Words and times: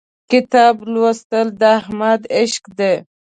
کتاب 0.31 0.75
لوستل 0.93 1.47
د 1.59 1.61
احمد 1.79 2.21
عشق 2.37 2.63
دی. 2.77 2.93